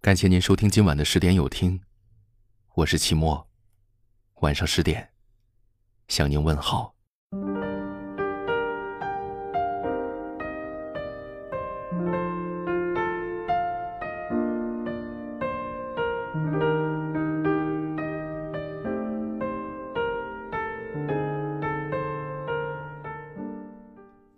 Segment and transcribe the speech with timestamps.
[0.00, 1.80] 感谢您收听今晚的十点有听，
[2.74, 3.44] 我是齐墨，
[4.36, 5.08] 晚上十点
[6.06, 6.94] 向您问好。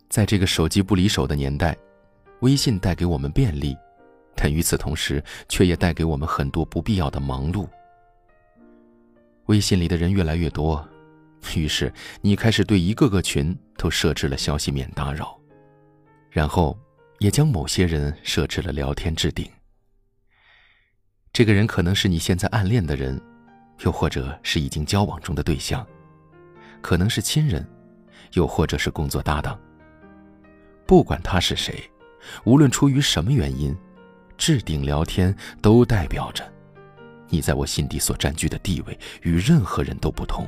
[0.09, 1.77] 在这个手机不离手的年代，
[2.41, 3.77] 微信带给我们便利。
[4.41, 7.67] 但与此同时，却也带给我们很多不必要的忙碌。
[9.47, 10.87] 微信里的人越来越多，
[11.57, 15.37] 于是你开始对一个个群都设置了消息免打扰，
[16.31, 16.79] 然后
[17.17, 19.45] 也将某些人设置了聊天置顶。
[21.33, 23.21] 这个人可能是你现在暗恋的人，
[23.83, 25.85] 又或者是已经交往中的对象，
[26.81, 27.67] 可能是亲人，
[28.35, 29.59] 又或者是工作搭档。
[30.85, 31.83] 不管他是谁，
[32.45, 33.75] 无论出于什么原因。
[34.39, 36.49] 置顶聊天都代表着，
[37.27, 40.47] 你在我心底所占据的地位与任何人都不同。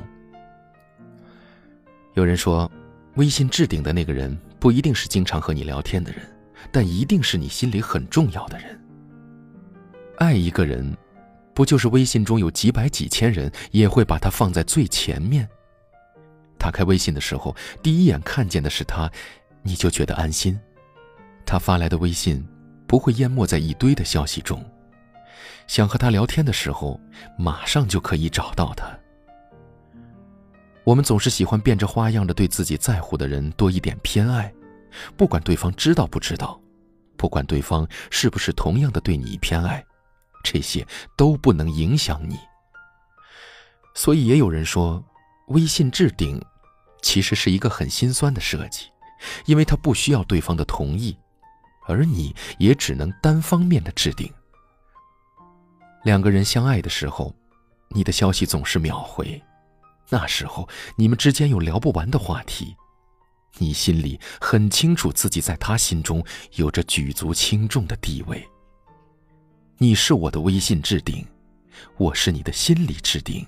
[2.14, 2.68] 有人说，
[3.14, 6.20] 微信置顶的那个人不一定是经常和你聊天的人，
[6.72, 8.80] 但一定是你心里很重要的人。
[10.16, 10.96] 爱一个人，
[11.52, 15.46] 不就是微信中有几百几千人也会把他放在最前面？
[16.58, 19.10] 打开微信的时候，第一眼看见的是他，
[19.62, 20.58] 你就觉得安心。
[21.44, 22.42] 他发来的微信。
[22.92, 24.62] 不会淹没在一堆的消息中。
[25.66, 27.00] 想和他聊天的时候，
[27.38, 28.86] 马上就可以找到他。
[30.84, 34.52] 我们总是喜欢变着花样的对自己在乎的人多一点偏爱，
[35.16, 36.60] 不管对方知道不知道，
[37.16, 39.82] 不管对方是不是同样的对你偏爱，
[40.44, 42.38] 这些都不能影响你。
[43.94, 45.02] 所以也有人说，
[45.46, 46.38] 微信置顶
[47.00, 48.84] 其实是一个很心酸的设计，
[49.46, 51.16] 因为它不需要对方的同意。
[51.92, 54.32] 而你也只能单方面的置顶。
[56.02, 57.34] 两个人相爱的时候，
[57.90, 59.40] 你的消息总是秒回，
[60.08, 62.74] 那时候你们之间有聊不完的话题，
[63.58, 68.44] 你心里很清楚自己在他心中有着举足轻重的地位。
[69.78, 71.24] 你是我的微信置顶，
[71.98, 73.46] 我是你的心理置顶，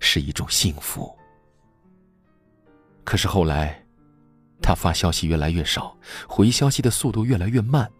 [0.00, 1.16] 是一种幸福。
[3.04, 3.87] 可是后来。
[4.60, 5.96] 他发消息越来越少，
[6.28, 7.90] 回消息的速度越来越慢。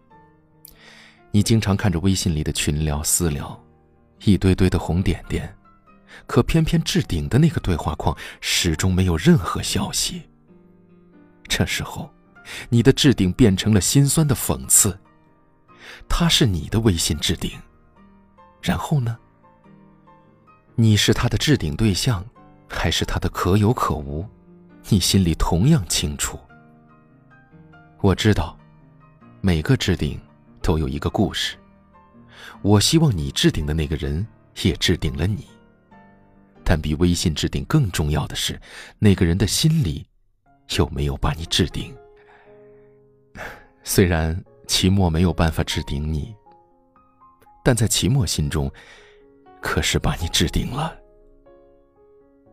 [1.30, 3.58] 你经常看着微信里的群聊、私聊，
[4.24, 5.54] 一堆堆的红点点，
[6.26, 10.22] 可偏偏置顶的那个对话框始终没有任何消息。
[11.46, 12.10] 这时候，
[12.68, 14.98] 你的置顶变成了心酸的讽刺。
[16.08, 17.50] 他是你的微信置顶，
[18.62, 19.16] 然后呢？
[20.74, 22.24] 你是他的置顶对象，
[22.68, 24.26] 还是他的可有可无？
[24.88, 26.38] 你心里同样清楚。
[28.00, 28.56] 我知道，
[29.40, 30.20] 每个置顶
[30.62, 31.56] 都有一个故事。
[32.62, 34.24] 我希望你置顶的那个人
[34.62, 35.46] 也置顶了你。
[36.62, 38.60] 但比微信置顶更重要的是，
[38.98, 40.06] 那个人的心里
[40.76, 41.92] 有没有把你置顶？
[43.82, 44.38] 虽然
[44.68, 46.32] 齐墨没有办法置顶你，
[47.64, 48.70] 但在齐墨心中，
[49.60, 50.96] 可是把你置顶了。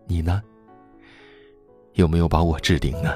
[0.07, 0.41] 你呢？
[1.93, 3.15] 有没有把我置顶呢？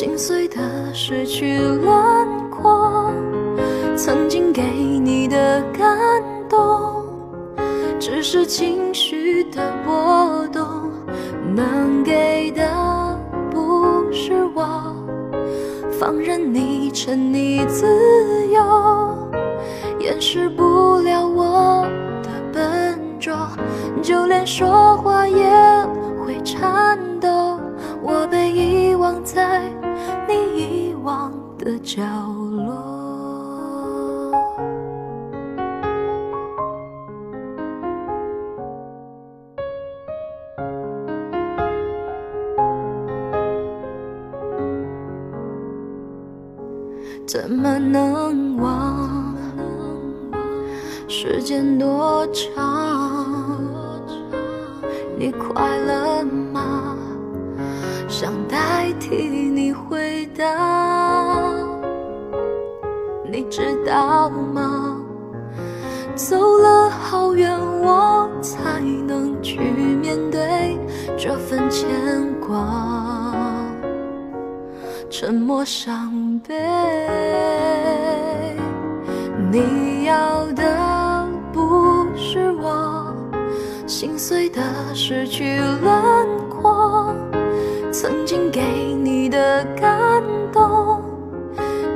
[0.00, 0.56] 心碎的
[0.94, 3.12] 失去轮廓，
[3.94, 5.94] 曾经给你的感
[6.48, 7.04] 动，
[7.98, 10.90] 只是情绪的波动。
[11.54, 12.66] 能给的
[13.50, 14.96] 不是我，
[15.90, 17.86] 放任你沉溺自
[18.46, 19.28] 由，
[19.98, 21.86] 掩饰不了我
[22.22, 23.36] 的笨拙，
[24.00, 25.44] 就连说话也。
[26.24, 27.60] 会颤抖，
[28.02, 29.60] 我被遗忘在
[31.64, 32.64] 的角落。
[47.26, 49.36] 怎么能忘？
[51.06, 53.62] 时间多长？
[55.16, 56.96] 你快乐吗？
[58.08, 60.44] 想代替你回答，
[63.50, 64.96] 知道吗？
[66.14, 70.78] 走了好远，我才能去面对
[71.16, 71.88] 这份牵
[72.38, 73.34] 挂。
[75.08, 76.54] 沉默伤悲，
[79.50, 83.12] 你要的不是我
[83.86, 84.60] 心碎的
[84.94, 86.24] 失去了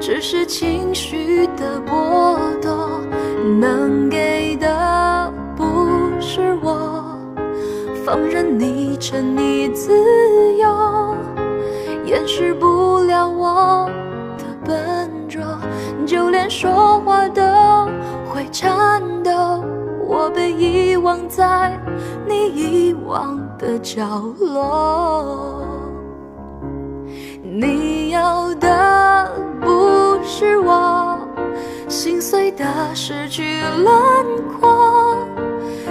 [0.06, 3.00] 只是情绪的波动，
[3.58, 5.64] 能给的不
[6.20, 7.02] 是我
[8.04, 9.94] 放任你沉溺自
[10.58, 11.16] 由。
[12.04, 13.90] 掩饰不了我
[14.36, 15.40] 的笨拙，
[16.04, 17.40] 就连说话都
[18.26, 19.64] 会颤抖。
[20.06, 21.80] 我被遗忘在
[22.28, 25.64] 你遗忘的角落。
[27.42, 29.30] 你要的
[29.60, 29.93] 不
[30.26, 31.28] 是我
[31.88, 35.26] 心碎的失去轮廓，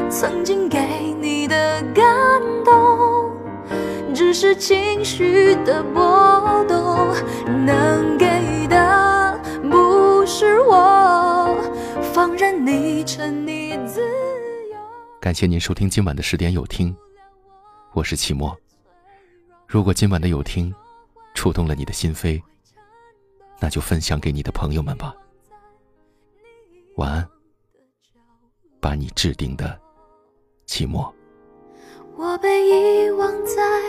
[0.09, 0.79] 曾经给
[1.21, 2.03] 你的感
[2.65, 3.31] 动。
[4.13, 7.15] 只是情绪的波动，
[7.65, 9.39] 能给的
[9.71, 11.55] 不是我，
[12.13, 14.01] 放任你沉溺自
[14.71, 14.77] 由。
[15.19, 16.95] 感谢您收听今晚的十点有听，
[17.93, 18.55] 我是齐墨。
[19.67, 20.73] 如果今晚的有听
[21.33, 22.39] 触动了你的心扉，
[23.63, 25.15] 那就分享给你的朋友们吧。
[26.97, 27.25] 晚安
[28.81, 29.79] 把你制定的
[30.67, 31.09] 寂寞。
[32.17, 33.81] 我被遗忘在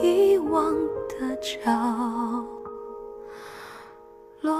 [0.00, 0.74] 你遗忘
[1.06, 1.70] 的角
[4.40, 4.58] 落。